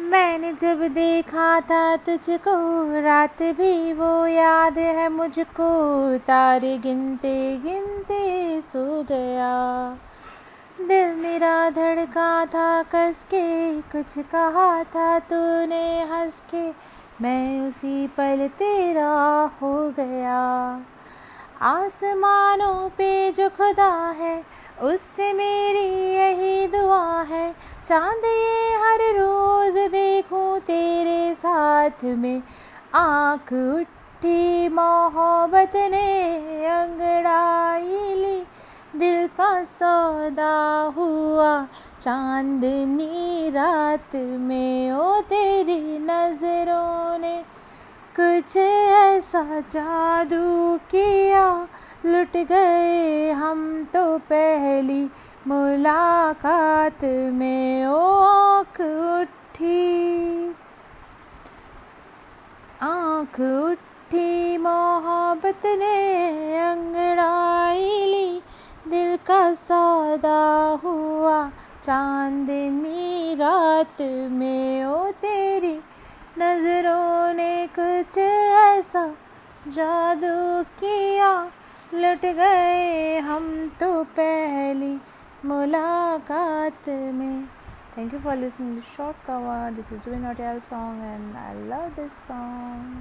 [0.00, 5.70] मैंने जब देखा था तुझको, रात भी वो याद है मुझको।
[6.18, 9.92] तारे गिनते गिनते सो गया।
[10.86, 16.70] दिल मेरा धड़का था, कस के कुछ कहा था तूने हंस के।
[17.24, 20.80] मैं उसी पल तेरा हो गया।
[21.62, 24.44] आसमानों पे जो खुदा है,
[24.82, 27.54] उससे मेरी यही दुआ है।
[27.84, 28.69] चाँद ये
[31.80, 32.42] साथ में
[32.94, 38.46] आँख उठी, मोहब्बत ने अंगड़ाई ली।
[38.98, 41.66] दिल का सौदा हुआ,
[42.00, 47.44] चांदनी रात में, ओ तेरी नज़रों ने
[48.20, 51.68] कुछ ऐसा जादू किया।
[52.06, 55.10] लुट गए हम तो पहली
[55.46, 59.39] मुलाकात में, ओ आँख उठी
[63.20, 65.96] आँख उठी मोहब्बत ने
[66.58, 68.40] अंगड़ाई ली।
[68.88, 71.38] दिल का सौदा हुआ
[71.82, 75.74] चांदनी रात में, ओ तेरी
[76.38, 79.04] नज़रों ने कुछ ऐसा
[79.68, 81.32] जादू किया।
[81.94, 83.44] लुट गए हम
[83.80, 84.94] तो पहली
[85.44, 87.38] मुलाकात में।
[87.98, 91.88] Thank you for listening this short cover this is Jubin hotel song and I love
[91.96, 92.98] this song